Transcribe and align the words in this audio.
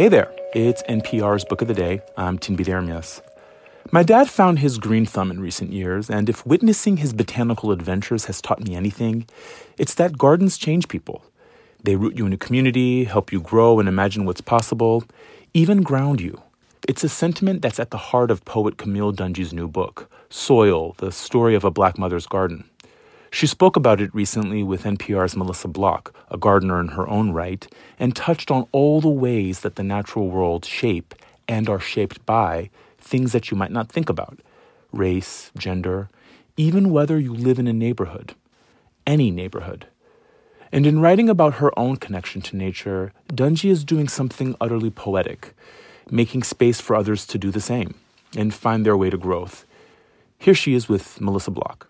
Hey 0.00 0.08
there, 0.08 0.32
it's 0.54 0.82
NPR's 0.84 1.44
Book 1.44 1.60
of 1.60 1.68
the 1.68 1.74
Day. 1.74 2.00
I'm 2.16 2.38
Tinbit 2.38 2.68
Ermias. 2.68 3.20
My 3.92 4.02
dad 4.02 4.30
found 4.30 4.60
his 4.60 4.78
green 4.78 5.04
thumb 5.04 5.30
in 5.30 5.40
recent 5.40 5.74
years, 5.74 6.08
and 6.08 6.30
if 6.30 6.46
witnessing 6.46 6.96
his 6.96 7.12
botanical 7.12 7.70
adventures 7.70 8.24
has 8.24 8.40
taught 8.40 8.66
me 8.66 8.74
anything, 8.74 9.26
it's 9.76 9.92
that 9.96 10.16
gardens 10.16 10.56
change 10.56 10.88
people. 10.88 11.22
They 11.84 11.96
root 11.96 12.16
you 12.16 12.24
in 12.24 12.32
a 12.32 12.38
community, 12.38 13.04
help 13.04 13.30
you 13.30 13.42
grow 13.42 13.78
and 13.78 13.90
imagine 13.90 14.24
what's 14.24 14.40
possible, 14.40 15.04
even 15.52 15.82
ground 15.82 16.22
you. 16.22 16.40
It's 16.88 17.04
a 17.04 17.08
sentiment 17.10 17.60
that's 17.60 17.78
at 17.78 17.90
the 17.90 17.98
heart 17.98 18.30
of 18.30 18.46
poet 18.46 18.78
Camille 18.78 19.12
Dungy's 19.12 19.52
new 19.52 19.68
book, 19.68 20.10
Soil, 20.30 20.94
the 20.96 21.12
story 21.12 21.54
of 21.54 21.62
a 21.62 21.70
black 21.70 21.98
mother's 21.98 22.26
garden. 22.26 22.64
She 23.32 23.46
spoke 23.46 23.76
about 23.76 24.00
it 24.00 24.14
recently 24.14 24.62
with 24.62 24.82
NPR's 24.82 25.36
Melissa 25.36 25.68
Block, 25.68 26.14
a 26.30 26.36
gardener 26.36 26.80
in 26.80 26.88
her 26.88 27.08
own 27.08 27.30
right, 27.30 27.66
and 27.98 28.14
touched 28.14 28.50
on 28.50 28.66
all 28.72 29.00
the 29.00 29.08
ways 29.08 29.60
that 29.60 29.76
the 29.76 29.84
natural 29.84 30.28
world 30.28 30.64
shape 30.64 31.14
and 31.46 31.68
are 31.68 31.78
shaped 31.80 32.24
by 32.26 32.70
things 32.98 33.32
that 33.32 33.50
you 33.50 33.56
might 33.56 33.70
not 33.70 33.90
think 33.90 34.08
about 34.08 34.40
race, 34.92 35.52
gender, 35.56 36.08
even 36.56 36.90
whether 36.90 37.18
you 37.18 37.32
live 37.32 37.60
in 37.60 37.68
a 37.68 37.72
neighborhood, 37.72 38.34
any 39.06 39.30
neighborhood. 39.30 39.86
And 40.72 40.84
in 40.84 41.00
writing 41.00 41.28
about 41.28 41.54
her 41.54 41.76
own 41.78 41.96
connection 41.96 42.42
to 42.42 42.56
nature, 42.56 43.12
Dungy 43.28 43.70
is 43.70 43.84
doing 43.84 44.08
something 44.08 44.56
utterly 44.60 44.90
poetic, 44.90 45.54
making 46.10 46.42
space 46.42 46.80
for 46.80 46.96
others 46.96 47.24
to 47.28 47.38
do 47.38 47.52
the 47.52 47.60
same 47.60 47.94
and 48.36 48.52
find 48.52 48.84
their 48.84 48.96
way 48.96 49.10
to 49.10 49.16
growth. 49.16 49.64
Here 50.38 50.54
she 50.54 50.74
is 50.74 50.88
with 50.88 51.20
Melissa 51.20 51.52
Block. 51.52 51.89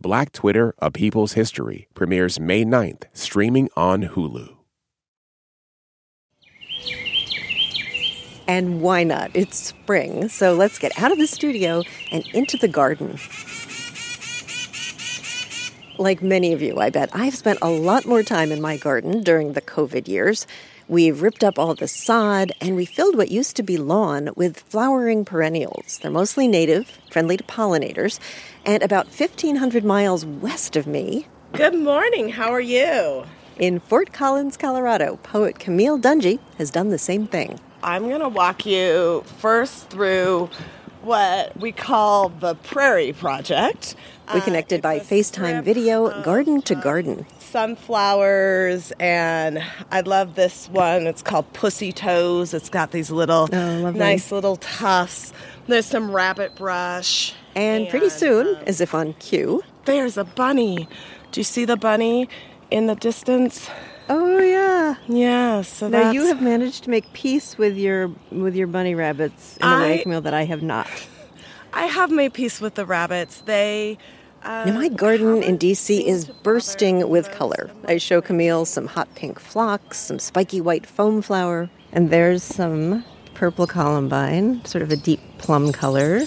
Black 0.00 0.30
Twitter, 0.30 0.76
A 0.78 0.92
People's 0.92 1.32
History 1.32 1.88
premieres 1.92 2.38
May 2.38 2.64
9th, 2.64 3.02
streaming 3.12 3.68
on 3.76 4.04
Hulu. 4.04 4.54
And 8.46 8.80
why 8.80 9.02
not? 9.02 9.32
It's 9.34 9.58
spring, 9.58 10.28
so 10.28 10.54
let's 10.54 10.78
get 10.78 10.96
out 10.96 11.10
of 11.10 11.18
the 11.18 11.26
studio 11.26 11.82
and 12.12 12.24
into 12.32 12.56
the 12.56 12.68
garden. 12.68 13.18
Like 15.98 16.22
many 16.22 16.52
of 16.52 16.62
you, 16.62 16.78
I 16.78 16.90
bet, 16.90 17.10
I've 17.12 17.34
spent 17.34 17.58
a 17.60 17.68
lot 17.68 18.06
more 18.06 18.22
time 18.22 18.52
in 18.52 18.60
my 18.60 18.76
garden 18.76 19.24
during 19.24 19.54
the 19.54 19.60
COVID 19.60 20.06
years. 20.06 20.46
We've 20.90 21.20
ripped 21.20 21.44
up 21.44 21.58
all 21.58 21.74
the 21.74 21.86
sod 21.86 22.52
and 22.62 22.74
we 22.74 22.86
filled 22.86 23.14
what 23.14 23.30
used 23.30 23.56
to 23.56 23.62
be 23.62 23.76
lawn 23.76 24.30
with 24.36 24.60
flowering 24.60 25.22
perennials. 25.26 25.98
They're 25.98 26.10
mostly 26.10 26.48
native, 26.48 26.98
friendly 27.10 27.36
to 27.36 27.44
pollinators, 27.44 28.18
and 28.64 28.82
about 28.82 29.06
1,500 29.08 29.84
miles 29.84 30.24
west 30.24 30.76
of 30.76 30.86
me. 30.86 31.26
Good 31.52 31.74
morning, 31.74 32.30
how 32.30 32.50
are 32.52 32.60
you? 32.62 33.26
In 33.58 33.80
Fort 33.80 34.14
Collins, 34.14 34.56
Colorado, 34.56 35.16
poet 35.22 35.58
Camille 35.58 35.98
Dungy 35.98 36.38
has 36.56 36.70
done 36.70 36.88
the 36.88 36.96
same 36.96 37.26
thing. 37.26 37.60
I'm 37.82 38.08
going 38.08 38.22
to 38.22 38.28
walk 38.30 38.64
you 38.64 39.24
first 39.40 39.90
through 39.90 40.48
what 41.02 41.54
we 41.58 41.70
call 41.70 42.30
the 42.30 42.54
Prairie 42.54 43.12
Project. 43.12 43.94
We 44.32 44.40
connected 44.40 44.80
uh, 44.80 44.82
by 44.82 44.98
FaceTime 45.00 45.62
video, 45.64 46.22
garden 46.22 46.62
to 46.62 46.74
garden. 46.74 47.26
Sunflowers, 47.48 48.92
and 49.00 49.62
I 49.90 50.02
love 50.02 50.34
this 50.34 50.68
one. 50.68 51.06
It's 51.06 51.22
called 51.22 51.50
Pussy 51.54 51.92
Toes. 51.92 52.52
It's 52.52 52.68
got 52.68 52.90
these 52.90 53.10
little 53.10 53.48
oh, 53.52 53.90
nice 53.90 54.30
little 54.30 54.56
tufts. 54.56 55.32
There's 55.66 55.86
some 55.86 56.12
rabbit 56.12 56.54
brush. 56.56 57.34
And, 57.54 57.82
and 57.82 57.90
pretty 57.90 58.10
soon, 58.10 58.56
um, 58.56 58.62
as 58.66 58.80
if 58.82 58.94
on 58.94 59.14
cue, 59.14 59.62
there's 59.86 60.18
a 60.18 60.24
bunny. 60.24 60.88
Do 61.32 61.40
you 61.40 61.44
see 61.44 61.64
the 61.64 61.76
bunny 61.76 62.28
in 62.70 62.86
the 62.86 62.94
distance? 62.94 63.70
Oh 64.10 64.38
yeah, 64.38 64.96
yeah. 65.08 65.62
So 65.62 65.88
now 65.88 66.10
you 66.10 66.26
have 66.26 66.42
managed 66.42 66.84
to 66.84 66.90
make 66.90 67.12
peace 67.14 67.56
with 67.56 67.76
your 67.76 68.10
with 68.30 68.56
your 68.56 68.66
bunny 68.66 68.94
rabbits 68.94 69.56
in 69.56 69.66
a 69.66 69.80
way, 69.80 69.98
Camille, 70.02 70.20
that 70.20 70.34
I 70.34 70.44
have 70.44 70.62
not. 70.62 70.86
I 71.72 71.86
have 71.86 72.10
made 72.10 72.34
peace 72.34 72.60
with 72.60 72.74
the 72.74 72.84
rabbits. 72.84 73.40
They. 73.40 73.96
Now 74.44 74.72
my 74.72 74.88
garden 74.88 75.42
in 75.42 75.58
DC 75.58 76.04
is 76.04 76.26
bursting 76.26 77.08
with 77.08 77.30
color. 77.30 77.70
I 77.86 77.98
show 77.98 78.20
Camille 78.20 78.64
some 78.64 78.86
hot 78.86 79.14
pink 79.14 79.38
phlox, 79.38 79.98
some 79.98 80.18
spiky 80.18 80.60
white 80.60 80.86
foam 80.86 81.22
flower, 81.22 81.70
and 81.92 82.10
there's 82.10 82.42
some 82.42 83.04
purple 83.34 83.66
columbine, 83.66 84.64
sort 84.64 84.82
of 84.82 84.90
a 84.90 84.96
deep 84.96 85.20
plum 85.38 85.72
color. 85.72 86.22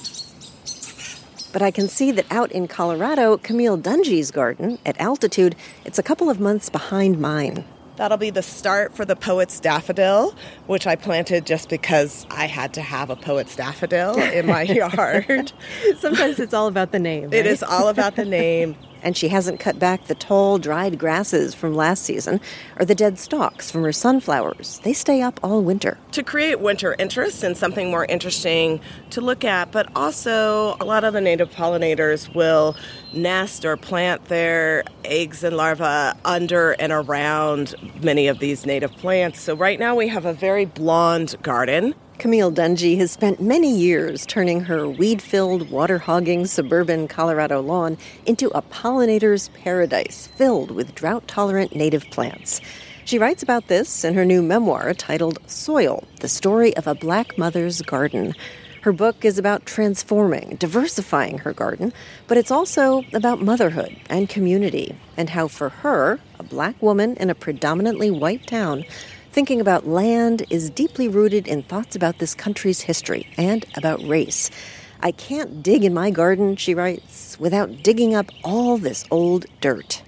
But 1.51 1.61
I 1.61 1.72
can 1.72 1.88
see 1.88 2.11
that 2.11 2.25
out 2.31 2.51
in 2.51 2.67
Colorado, 2.67 3.38
Camille 3.38 3.77
Dungy's 3.77 4.31
garden, 4.31 4.79
at 4.85 4.99
altitude, 5.01 5.55
it's 5.83 5.99
a 5.99 6.03
couple 6.03 6.29
of 6.29 6.39
months 6.39 6.69
behind 6.69 7.19
mine. 7.19 7.66
That'll 8.01 8.17
be 8.17 8.31
the 8.31 8.41
start 8.41 8.95
for 8.95 9.06
the 9.06 9.16
poet's 9.16 9.59
daffodil, 9.59 10.34
which 10.66 10.88
I 10.88 10.95
planted 10.95 11.45
just 11.45 11.69
because 11.69 12.25
I 12.31 12.47
had 12.47 12.73
to 12.73 12.81
have 12.81 13.12
a 13.12 13.16
poet's 13.16 13.56
daffodil 13.56 14.17
in 14.17 14.47
my 14.47 14.62
yard. 14.63 15.53
Sometimes 16.00 16.40
it's 16.40 16.51
all 16.51 16.66
about 16.66 16.91
the 16.91 16.97
name. 16.97 17.25
Right? 17.25 17.34
It 17.35 17.45
is 17.45 17.61
all 17.61 17.90
about 17.90 18.16
the 18.16 18.25
name 18.25 18.75
and 19.03 19.17
she 19.17 19.29
hasn't 19.29 19.59
cut 19.59 19.79
back 19.79 20.06
the 20.06 20.16
tall, 20.16 20.57
dried 20.57 20.97
grasses 20.97 21.53
from 21.53 21.75
last 21.75 22.03
season 22.03 22.39
or 22.79 22.85
the 22.85 22.95
dead 22.95 23.19
stalks 23.19 23.72
from 23.72 23.84
her 23.84 23.91
sunflowers. 23.91 24.79
They 24.84 24.94
stay 24.94 25.22
up 25.22 25.39
all 25.44 25.62
winter. 25.62 25.97
To 26.13 26.23
create 26.23 26.59
winter 26.59 26.95
interest 27.00 27.44
and 27.44 27.57
something 27.57 27.90
more 27.90 28.06
interesting 28.06 28.79
to 29.11 29.22
look 29.22 29.44
at, 29.44 29.72
but 29.72 29.90
also 29.95 30.75
a 30.79 30.85
lot 30.85 31.03
of 31.03 31.13
the 31.13 31.22
native 31.22 31.51
pollinators 31.51 32.34
will 32.34 32.75
nest 33.13 33.66
or 33.66 33.78
plant 33.78 34.25
their 34.25 34.84
eggs 35.06 35.44
and 35.44 35.56
larvae 35.56 36.17
under 36.25 36.72
and 36.73 36.91
around 36.91 37.75
many 38.01 38.28
of 38.28 38.40
these 38.40 38.66
native 38.66 38.91
plants. 38.94 39.41
So 39.41 39.56
right 39.56 39.79
now 39.79 39.95
we 39.95 40.07
have 40.07 40.25
a 40.25 40.34
very 40.34 40.66
blonde 40.66 41.35
garden 41.41 41.95
Camille 42.21 42.51
Dungy 42.51 42.99
has 42.99 43.09
spent 43.11 43.41
many 43.41 43.75
years 43.75 44.27
turning 44.27 44.61
her 44.61 44.87
weed 44.87 45.23
filled, 45.23 45.71
water 45.71 45.97
hogging 45.97 46.45
suburban 46.45 47.07
Colorado 47.07 47.61
lawn 47.61 47.97
into 48.27 48.55
a 48.55 48.61
pollinator's 48.61 49.49
paradise 49.63 50.27
filled 50.35 50.69
with 50.69 50.93
drought 50.93 51.27
tolerant 51.27 51.75
native 51.75 52.07
plants. 52.11 52.61
She 53.05 53.17
writes 53.17 53.41
about 53.41 53.69
this 53.69 54.05
in 54.05 54.13
her 54.13 54.23
new 54.23 54.43
memoir 54.43 54.93
titled 54.93 55.39
Soil 55.47 56.03
The 56.19 56.27
Story 56.27 56.77
of 56.77 56.85
a 56.85 56.93
Black 56.93 57.39
Mother's 57.39 57.81
Garden. 57.81 58.35
Her 58.81 58.93
book 58.93 59.25
is 59.25 59.39
about 59.39 59.65
transforming, 59.65 60.57
diversifying 60.57 61.39
her 61.39 61.53
garden, 61.53 61.91
but 62.27 62.37
it's 62.37 62.51
also 62.51 63.03
about 63.13 63.41
motherhood 63.41 63.95
and 64.11 64.29
community, 64.29 64.95
and 65.17 65.27
how 65.27 65.47
for 65.47 65.69
her, 65.69 66.19
a 66.37 66.43
black 66.43 66.79
woman 66.83 67.15
in 67.17 67.31
a 67.31 67.35
predominantly 67.35 68.11
white 68.11 68.45
town, 68.45 68.83
Thinking 69.31 69.61
about 69.61 69.87
land 69.87 70.43
is 70.49 70.69
deeply 70.69 71.07
rooted 71.07 71.47
in 71.47 71.63
thoughts 71.63 71.95
about 71.95 72.17
this 72.17 72.35
country's 72.35 72.81
history 72.81 73.27
and 73.37 73.65
about 73.77 74.05
race. 74.05 74.51
I 74.99 75.11
can't 75.11 75.63
dig 75.63 75.85
in 75.85 75.93
my 75.93 76.11
garden, 76.11 76.57
she 76.57 76.75
writes, 76.75 77.39
without 77.39 77.81
digging 77.81 78.13
up 78.13 78.29
all 78.43 78.77
this 78.77 79.05
old 79.09 79.45
dirt. 79.61 80.03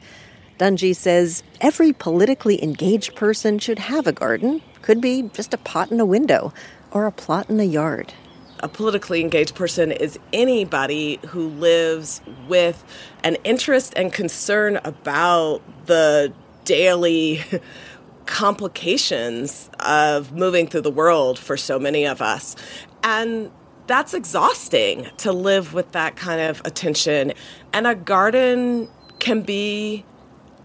Dungy 0.59 0.93
says 0.93 1.41
every 1.61 1.93
politically 1.93 2.61
engaged 2.61 3.15
person 3.15 3.59
should 3.59 3.79
have 3.79 4.07
a 4.07 4.11
garden. 4.11 4.61
Could 4.81 4.99
be 4.99 5.29
just 5.33 5.53
a 5.53 5.57
pot 5.57 5.89
in 5.89 6.01
a 6.01 6.05
window 6.05 6.53
or 6.91 7.05
a 7.05 7.11
plot 7.11 7.49
in 7.49 7.61
a 7.61 7.63
yard. 7.63 8.13
A 8.59 8.67
politically 8.67 9.21
engaged 9.21 9.55
person 9.55 9.93
is 9.93 10.19
anybody 10.33 11.21
who 11.27 11.47
lives 11.47 12.19
with 12.49 12.83
an 13.23 13.37
interest 13.45 13.93
and 13.95 14.11
concern 14.11 14.81
about 14.83 15.61
the 15.85 16.33
daily 16.65 17.41
complications 18.25 19.69
of 19.79 20.33
moving 20.33 20.67
through 20.67 20.81
the 20.81 20.91
world 20.91 21.37
for 21.37 21.57
so 21.57 21.79
many 21.79 22.05
of 22.05 22.21
us. 22.21 22.55
And 23.03 23.51
that's 23.87 24.13
exhausting 24.13 25.07
to 25.17 25.31
live 25.31 25.73
with 25.73 25.91
that 25.91 26.15
kind 26.15 26.41
of 26.41 26.61
attention. 26.65 27.33
And 27.73 27.85
a 27.85 27.95
garden 27.95 28.89
can 29.19 29.41
be 29.41 30.05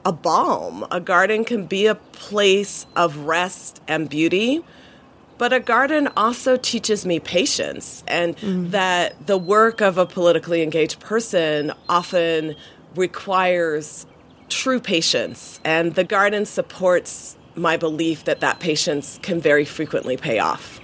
a 0.04 0.12
balm, 0.12 0.86
a 0.90 1.00
garden 1.00 1.44
can 1.44 1.66
be 1.66 1.86
a 1.86 1.94
place 1.94 2.86
of 2.96 3.16
rest 3.18 3.82
and 3.88 4.08
beauty. 4.08 4.64
But 5.36 5.52
a 5.52 5.60
garden 5.60 6.08
also 6.16 6.56
teaches 6.56 7.06
me 7.06 7.20
patience, 7.20 8.02
and 8.08 8.36
mm. 8.38 8.72
that 8.72 9.28
the 9.28 9.38
work 9.38 9.80
of 9.80 9.96
a 9.96 10.04
politically 10.04 10.62
engaged 10.62 10.98
person 10.98 11.72
often 11.88 12.56
requires 12.96 14.04
true 14.48 14.80
patience. 14.80 15.60
And 15.64 15.94
the 15.94 16.02
garden 16.02 16.44
supports 16.44 17.36
my 17.54 17.76
belief 17.76 18.24
that 18.24 18.40
that 18.40 18.60
patience 18.60 19.18
can 19.22 19.40
very 19.40 19.64
frequently 19.64 20.16
pay 20.16 20.38
off. 20.38 20.80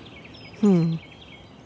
Hmm. 0.60 0.96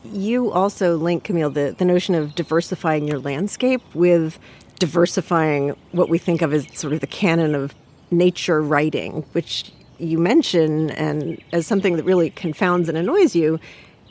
you 0.04 0.50
also 0.50 0.96
link, 0.96 1.24
Camille, 1.24 1.50
the, 1.50 1.74
the 1.78 1.84
notion 1.84 2.14
of 2.14 2.34
diversifying 2.34 3.06
your 3.06 3.18
landscape 3.18 3.82
with 3.94 4.38
diversifying 4.78 5.76
what 5.92 6.08
we 6.08 6.18
think 6.18 6.42
of 6.42 6.52
as 6.52 6.66
sort 6.76 6.92
of 6.92 7.00
the 7.00 7.06
canon 7.06 7.54
of 7.54 7.74
nature 8.10 8.62
writing, 8.62 9.24
which 9.32 9.72
you 9.98 10.18
mention 10.18 10.90
and 10.92 11.42
as 11.52 11.66
something 11.66 11.96
that 11.96 12.04
really 12.04 12.30
confounds 12.30 12.88
and 12.88 12.96
annoys 12.96 13.34
you. 13.34 13.58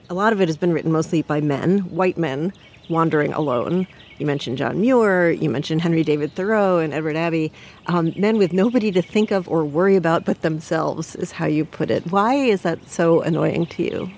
A 0.09 0.13
lot 0.13 0.33
of 0.33 0.41
it 0.41 0.47
has 0.47 0.57
been 0.57 0.73
written 0.73 0.91
mostly 0.91 1.21
by 1.21 1.41
men, 1.41 1.79
white 1.79 2.17
men, 2.17 2.53
wandering 2.89 3.33
alone. 3.33 3.87
You 4.17 4.25
mentioned 4.25 4.57
John 4.57 4.81
Muir, 4.81 5.31
you 5.31 5.49
mentioned 5.49 5.81
Henry 5.81 6.03
David 6.03 6.33
Thoreau 6.33 6.79
and 6.79 6.93
Edward 6.93 7.15
Abbey. 7.15 7.51
Um, 7.85 8.13
men 8.17 8.37
with 8.37 8.51
nobody 8.51 8.91
to 8.91 9.01
think 9.01 9.31
of 9.31 9.47
or 9.47 9.63
worry 9.63 9.95
about 9.95 10.25
but 10.25 10.41
themselves, 10.41 11.15
is 11.15 11.31
how 11.33 11.45
you 11.45 11.65
put 11.65 11.91
it. 11.91 12.11
Why 12.11 12.33
is 12.33 12.63
that 12.63 12.89
so 12.89 13.21
annoying 13.21 13.67
to 13.67 13.83
you? 13.83 14.11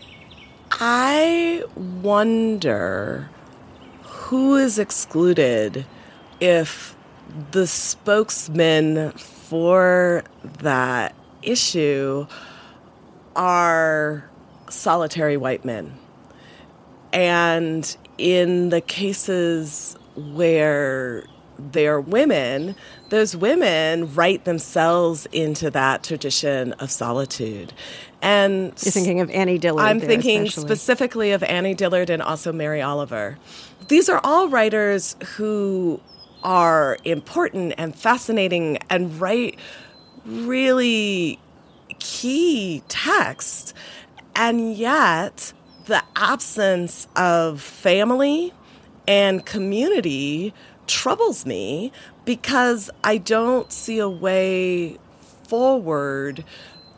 I 0.72 1.64
wonder 1.76 3.30
who 4.04 4.56
is 4.56 4.80
excluded 4.80 5.86
if 6.40 6.96
the 7.52 7.68
spokesmen 7.68 9.12
for 9.12 10.24
that 10.60 11.16
issue 11.42 12.26
are 13.36 14.30
solitary 14.70 15.36
white 15.36 15.66
men. 15.66 15.98
And 17.12 17.98
in 18.20 18.70
the 18.70 18.82
cases 18.82 19.96
where 20.16 21.24
they're 21.58 22.02
women, 22.02 22.76
those 23.10 23.36
women 23.36 24.14
write 24.14 24.46
themselves 24.46 25.26
into 25.32 25.72
that 25.72 26.04
tradition 26.04 26.74
of 26.74 26.92
solitude. 26.92 27.74
And 28.22 28.66
you're 28.66 28.92
thinking 28.92 29.22
of 29.22 29.30
Annie 29.32 29.58
Dillard. 29.58 29.86
I'm 29.86 30.00
there, 30.00 30.08
thinking 30.08 30.50
specifically 30.50 31.32
of 31.32 31.42
Annie 31.44 31.74
Dillard 31.74 32.10
and 32.10 32.22
also 32.22 32.52
Mary 32.52 32.82
Oliver. 32.82 33.38
These 33.88 34.10
are 34.10 34.20
all 34.24 34.50
writers 34.50 35.16
who 35.36 36.02
are 36.44 36.98
important 37.06 37.74
and 37.78 37.96
fascinating 37.96 38.78
and 38.90 39.20
write 39.20 39.58
really 40.26 41.40
key 42.00 42.84
texts. 42.88 43.74
And 44.36 44.76
yet, 44.76 45.54
the 45.90 46.04
absence 46.16 47.08
of 47.16 47.60
family 47.60 48.54
and 49.08 49.44
community 49.44 50.54
troubles 50.86 51.48
me 51.48 51.92
because 52.26 52.92
I 53.04 53.18
don't 53.18 53.72
see 53.72 53.98
a 53.98 54.08
way 54.08 55.00
forward 55.48 56.46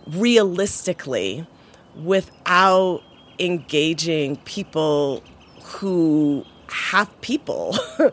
realistically 0.08 1.48
without 1.96 3.02
engaging 3.40 4.36
people 4.38 5.24
who 5.64 6.46
have 6.68 7.22
people. 7.22 7.78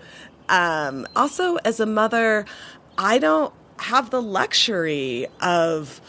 um, 0.48 1.08
also, 1.16 1.56
as 1.56 1.80
a 1.80 1.86
mother, 1.86 2.44
I 2.96 3.18
don't 3.18 3.52
have 3.80 4.10
the 4.10 4.22
luxury 4.22 5.26
of 5.40 6.00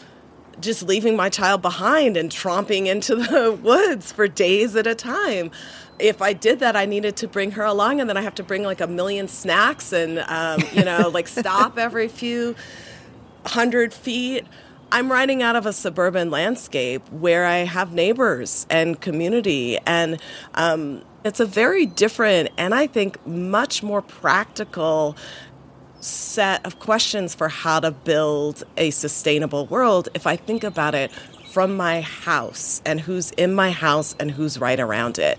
just 0.60 0.82
leaving 0.82 1.16
my 1.16 1.28
child 1.28 1.62
behind 1.62 2.16
and 2.16 2.30
tromping 2.30 2.86
into 2.86 3.16
the 3.16 3.52
woods 3.52 4.12
for 4.12 4.28
days 4.28 4.76
at 4.76 4.86
a 4.86 4.94
time. 4.94 5.50
If 5.98 6.22
I 6.22 6.32
did 6.32 6.60
that, 6.60 6.76
I 6.76 6.86
needed 6.86 7.16
to 7.18 7.28
bring 7.28 7.52
her 7.52 7.64
along, 7.64 8.00
and 8.00 8.08
then 8.08 8.16
I 8.16 8.22
have 8.22 8.34
to 8.36 8.42
bring 8.42 8.62
like 8.62 8.80
a 8.80 8.86
million 8.86 9.28
snacks 9.28 9.92
and, 9.92 10.18
um, 10.20 10.62
you 10.72 10.84
know, 10.84 11.10
like 11.12 11.28
stop 11.28 11.78
every 11.78 12.08
few 12.08 12.56
hundred 13.44 13.92
feet. 13.92 14.46
I'm 14.92 15.12
riding 15.12 15.42
out 15.42 15.56
of 15.56 15.66
a 15.66 15.72
suburban 15.72 16.30
landscape 16.30 17.06
where 17.10 17.46
I 17.46 17.58
have 17.58 17.92
neighbors 17.92 18.66
and 18.70 19.00
community, 19.00 19.78
and 19.86 20.20
um, 20.54 21.02
it's 21.24 21.40
a 21.40 21.46
very 21.46 21.86
different 21.86 22.50
and 22.56 22.74
I 22.74 22.86
think 22.86 23.24
much 23.26 23.82
more 23.82 24.02
practical 24.02 25.16
set 26.00 26.64
of 26.66 26.78
questions 26.78 27.34
for 27.34 27.48
how 27.48 27.80
to 27.80 27.90
build 27.90 28.62
a 28.76 28.90
sustainable 28.90 29.66
world 29.66 30.08
if 30.14 30.26
I 30.26 30.36
think 30.36 30.64
about 30.64 30.94
it 30.94 31.12
from 31.50 31.76
my 31.76 32.00
house 32.00 32.80
and 32.84 33.00
who's 33.00 33.32
in 33.32 33.54
my 33.54 33.70
house 33.70 34.14
and 34.18 34.30
who's 34.30 34.58
right 34.58 34.78
around 34.78 35.18
it. 35.18 35.38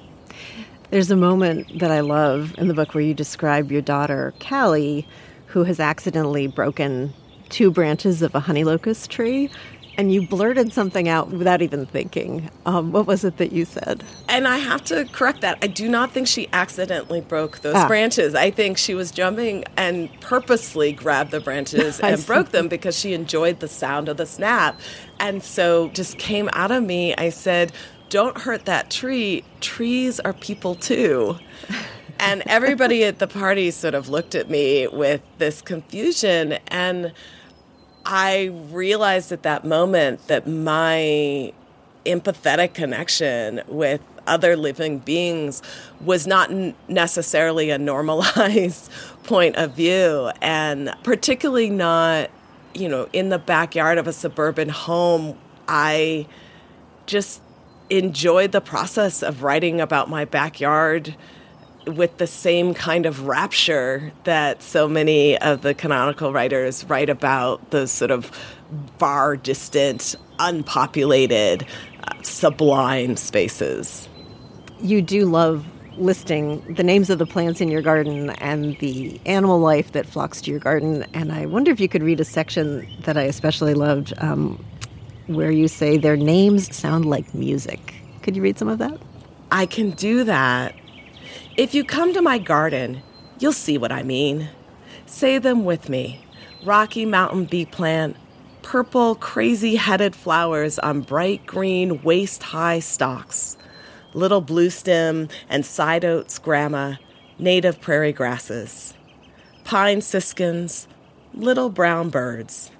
There's 0.89 1.09
a 1.09 1.15
moment 1.15 1.79
that 1.79 1.89
I 1.89 2.01
love 2.01 2.53
in 2.57 2.67
the 2.67 2.73
book 2.73 2.93
where 2.93 3.03
you 3.03 3.13
describe 3.13 3.71
your 3.71 3.81
daughter, 3.81 4.33
Callie, 4.39 5.07
who 5.47 5.63
has 5.63 5.79
accidentally 5.79 6.47
broken 6.47 7.13
two 7.49 7.71
branches 7.71 8.21
of 8.21 8.35
a 8.35 8.41
honey 8.41 8.63
locust 8.63 9.09
tree 9.09 9.49
and 9.97 10.13
you 10.13 10.25
blurted 10.25 10.71
something 10.71 11.09
out 11.09 11.29
without 11.29 11.61
even 11.61 11.85
thinking. 11.85 12.49
Um, 12.65 12.91
what 12.91 13.07
was 13.07 13.23
it 13.23 13.37
that 13.37 13.51
you 13.51 13.65
said? 13.65 14.03
And 14.29 14.47
I 14.47 14.57
have 14.57 14.83
to 14.85 15.05
correct 15.05 15.41
that. 15.41 15.57
I 15.61 15.67
do 15.67 15.89
not 15.89 16.11
think 16.11 16.27
she 16.27 16.47
accidentally 16.53 17.21
broke 17.21 17.59
those 17.59 17.75
ah. 17.75 17.87
branches. 17.87 18.33
I 18.33 18.51
think 18.51 18.77
she 18.77 18.93
was 18.93 19.11
jumping 19.11 19.65
and 19.77 20.09
purposely 20.21 20.91
grabbed 20.91 21.31
the 21.31 21.39
branches 21.39 21.99
and 22.03 22.25
broke 22.25 22.49
them 22.49 22.67
because 22.67 22.97
she 22.97 23.13
enjoyed 23.13 23.59
the 23.59 23.67
sound 23.67 24.09
of 24.09 24.17
the 24.17 24.25
snap. 24.25 24.79
And 25.19 25.43
so 25.43 25.89
just 25.89 26.17
came 26.17 26.49
out 26.53 26.71
of 26.71 26.83
me. 26.83 27.13
I 27.15 27.29
said, 27.29 27.71
Don't 28.09 28.37
hurt 28.37 28.65
that 28.65 28.89
tree. 28.89 29.43
Trees 29.59 30.19
are 30.21 30.33
people 30.33 30.75
too. 30.75 31.37
and 32.19 32.43
everybody 32.45 33.03
at 33.03 33.19
the 33.19 33.27
party 33.27 33.71
sort 33.71 33.93
of 33.93 34.09
looked 34.09 34.35
at 34.35 34.49
me 34.49 34.87
with 34.87 35.21
this 35.37 35.61
confusion. 35.61 36.53
And 36.67 37.13
I 38.05 38.45
realized 38.71 39.31
at 39.31 39.43
that 39.43 39.65
moment 39.65 40.27
that 40.27 40.47
my 40.47 41.53
empathetic 42.05 42.73
connection 42.73 43.61
with 43.67 44.01
other 44.27 44.55
living 44.55 44.99
beings 44.99 45.61
was 45.99 46.25
not 46.25 46.51
necessarily 46.87 47.69
a 47.69 47.77
normalized 47.77 48.91
point 49.23 49.55
of 49.55 49.73
view. 49.73 50.31
And 50.41 50.93
particularly 51.03 51.69
not 51.69 52.29
you 52.73 52.87
know 52.87 53.07
in 53.13 53.29
the 53.29 53.39
backyard 53.39 53.97
of 53.97 54.07
a 54.07 54.13
suburban 54.13 54.69
home 54.69 55.37
i 55.67 56.25
just 57.05 57.41
enjoyed 57.89 58.51
the 58.51 58.61
process 58.61 59.21
of 59.21 59.43
writing 59.43 59.81
about 59.81 60.09
my 60.09 60.23
backyard 60.23 61.15
with 61.87 62.17
the 62.17 62.27
same 62.27 62.73
kind 62.73 63.05
of 63.05 63.27
rapture 63.27 64.11
that 64.23 64.61
so 64.61 64.87
many 64.87 65.37
of 65.39 65.61
the 65.61 65.73
canonical 65.73 66.31
writers 66.31 66.83
write 66.85 67.09
about 67.09 67.71
those 67.71 67.91
sort 67.91 68.11
of 68.11 68.31
far 68.97 69.35
distant, 69.35 70.15
unpopulated, 70.39 71.65
uh, 72.03 72.21
sublime 72.21 73.15
spaces. 73.15 74.07
You 74.79 75.01
do 75.01 75.25
love 75.25 75.65
listing 75.97 76.61
the 76.73 76.83
names 76.83 77.09
of 77.09 77.19
the 77.19 77.25
plants 77.25 77.61
in 77.61 77.69
your 77.69 77.81
garden 77.81 78.29
and 78.31 78.77
the 78.79 79.19
animal 79.25 79.59
life 79.59 79.91
that 79.91 80.05
flocks 80.05 80.41
to 80.41 80.51
your 80.51 80.59
garden. 80.59 81.05
And 81.13 81.31
I 81.31 81.45
wonder 81.45 81.71
if 81.71 81.79
you 81.79 81.89
could 81.89 82.03
read 82.03 82.19
a 82.19 82.25
section 82.25 82.87
that 83.01 83.17
I 83.17 83.23
especially 83.23 83.73
loved 83.73 84.13
um, 84.17 84.63
where 85.27 85.51
you 85.51 85.67
say 85.67 85.97
their 85.97 86.17
names 86.17 86.73
sound 86.75 87.05
like 87.05 87.33
music. 87.33 87.95
Could 88.21 88.35
you 88.35 88.41
read 88.41 88.57
some 88.57 88.67
of 88.67 88.79
that? 88.79 88.99
I 89.51 89.65
can 89.65 89.91
do 89.91 90.23
that. 90.23 90.75
If 91.57 91.75
you 91.75 91.83
come 91.83 92.13
to 92.13 92.21
my 92.21 92.37
garden, 92.37 93.03
you'll 93.39 93.51
see 93.51 93.77
what 93.77 93.91
I 93.91 94.03
mean. 94.03 94.47
Say 95.05 95.37
them 95.37 95.65
with 95.65 95.89
me 95.89 96.23
Rocky 96.63 97.05
Mountain 97.05 97.45
bee 97.45 97.65
plant, 97.65 98.15
purple, 98.61 99.15
crazy 99.15 99.75
headed 99.75 100.15
flowers 100.15 100.79
on 100.79 101.01
bright 101.01 101.45
green, 101.45 102.01
waist 102.03 102.41
high 102.41 102.79
stalks, 102.79 103.57
little 104.13 104.39
blue 104.39 104.69
stem 104.69 105.27
and 105.49 105.65
side 105.65 106.05
oats 106.05 106.39
grama, 106.39 106.99
native 107.37 107.81
prairie 107.81 108.13
grasses, 108.13 108.93
pine 109.65 109.99
siskins, 109.99 110.87
little 111.33 111.69
brown 111.69 112.09
birds. 112.09 112.71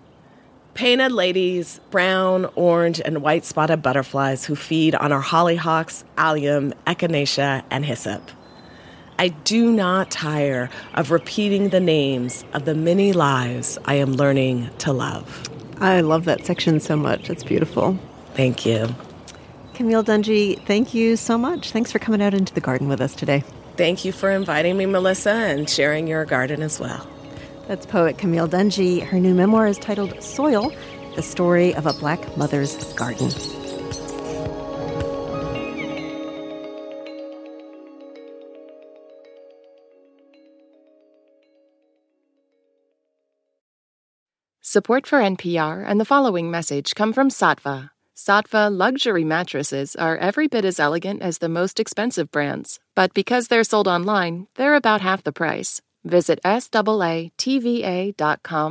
Painted 0.76 1.12
ladies, 1.12 1.82
brown, 1.92 2.46
orange, 2.56 3.02
and 3.04 3.22
white 3.22 3.44
spotted 3.44 3.82
butterflies 3.82 4.46
who 4.46 4.56
feed 4.56 4.96
on 4.96 5.12
our 5.12 5.22
hollyhocks, 5.22 6.06
allium, 6.16 6.74
echinacea, 6.88 7.64
and 7.70 7.84
hyssop. 7.84 8.32
I 9.22 9.28
do 9.28 9.72
not 9.72 10.10
tire 10.10 10.68
of 10.96 11.12
repeating 11.12 11.70
the 11.70 11.80
names 11.80 12.44
of 12.54 12.66
the 12.66 12.74
many 12.74 13.14
lives 13.14 13.78
I 13.86 13.94
am 13.94 14.14
learning 14.14 14.72
to 14.80 14.92
love. 14.92 15.48
I 15.80 16.02
love 16.02 16.26
that 16.26 16.44
section 16.44 16.80
so 16.80 16.98
much. 16.98 17.30
It's 17.30 17.44
beautiful. 17.44 18.00
Thank 18.34 18.66
you. 18.66 18.96
Camille 19.76 20.04
Dungy, 20.04 20.60
thank 20.66 20.96
you 20.96 21.18
so 21.18 21.38
much. 21.38 21.70
Thanks 21.70 21.92
for 21.92 22.00
coming 22.00 22.20
out 22.20 22.34
into 22.34 22.52
the 22.52 22.62
garden 22.62 22.88
with 22.88 23.00
us 23.00 23.14
today. 23.14 23.44
Thank 23.78 24.06
you 24.06 24.12
for 24.12 24.32
inviting 24.32 24.76
me, 24.76 24.88
Melissa, 24.88 25.30
and 25.30 25.70
sharing 25.70 26.08
your 26.08 26.26
garden 26.26 26.64
as 26.64 26.80
well. 26.80 27.08
That's 27.68 27.86
poet 27.86 28.18
Camille 28.18 28.48
Dungy. 28.48 29.04
Her 29.04 29.20
new 29.20 29.36
memoir 29.36 29.68
is 29.68 29.78
titled 29.78 30.20
Soil 30.24 30.74
The 31.16 31.22
Story 31.22 31.76
of 31.76 31.86
a 31.86 31.94
Black 31.94 32.38
Mother's 32.38 32.92
Garden. 32.96 33.30
Support 44.74 45.04
for 45.06 45.20
NPR 45.20 45.84
and 45.86 46.00
the 46.00 46.06
following 46.06 46.50
message 46.50 46.96
come 46.96 47.12
from 47.12 47.28
Saatva 47.28 47.90
Saatva 48.16 48.72
luxury 48.72 49.26
mattresses 49.26 49.98
are 49.98 50.16
every 50.16 50.48
bit 50.48 50.64
as 50.64 50.80
elegant 50.80 51.22
as 51.22 51.40
the 51.40 51.50
most 51.50 51.78
expensive 51.78 52.32
brands, 52.32 52.80
but 52.96 53.14
because 53.14 53.50
they're 53.50 53.66
sold 53.66 53.90
online, 53.90 54.48
they're 54.56 54.76
about 54.76 55.02
half 55.02 55.26
the 55.26 55.34
price. 55.34 55.82
Visit 56.06 56.40
SAATVA.com 56.46 56.80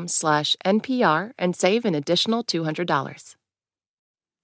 slash 0.09 0.57
NPR 0.65 1.33
and 1.39 1.55
save 1.55 1.85
an 1.85 1.95
additional 1.95 2.45
$200. 2.45 3.37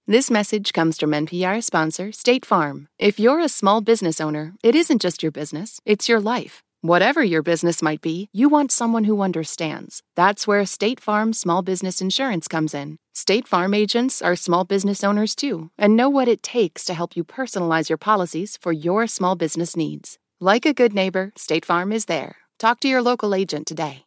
This 0.05 0.29
message 0.29 0.73
comes 0.73 0.99
from 0.99 1.09
NPR 1.09 1.63
sponsor 1.63 2.11
State 2.11 2.45
Farm. 2.45 2.87
If 2.99 3.19
you're 3.19 3.39
a 3.39 3.49
small 3.49 3.81
business 3.81 4.21
owner, 4.21 4.53
it 4.61 4.75
isn't 4.75 5.01
just 5.01 5.23
your 5.23 5.31
business, 5.31 5.81
it's 5.87 6.07
your 6.07 6.19
life. 6.19 6.61
Whatever 6.81 7.23
your 7.23 7.41
business 7.41 7.81
might 7.81 8.01
be, 8.01 8.29
you 8.31 8.49
want 8.49 8.71
someone 8.71 9.05
who 9.05 9.21
understands. 9.21 10.03
That's 10.15 10.45
where 10.45 10.63
State 10.65 10.99
Farm 10.99 11.33
Small 11.33 11.63
Business 11.63 12.01
Insurance 12.01 12.47
comes 12.47 12.75
in. 12.75 12.97
State 13.15 13.47
Farm 13.47 13.73
agents 13.73 14.21
are 14.21 14.35
small 14.35 14.63
business 14.63 15.03
owners 15.03 15.33
too 15.35 15.71
and 15.77 15.97
know 15.97 16.07
what 16.07 16.27
it 16.27 16.43
takes 16.43 16.85
to 16.85 16.93
help 16.93 17.17
you 17.17 17.23
personalize 17.23 17.89
your 17.89 17.97
policies 17.97 18.59
for 18.61 18.71
your 18.71 19.07
small 19.07 19.35
business 19.35 19.75
needs. 19.75 20.19
Like 20.39 20.67
a 20.67 20.73
good 20.73 20.93
neighbor, 20.93 21.33
State 21.35 21.65
Farm 21.65 21.91
is 21.91 22.05
there. 22.05 22.37
Talk 22.59 22.79
to 22.81 22.87
your 22.87 23.01
local 23.01 23.33
agent 23.33 23.65
today. 23.65 24.06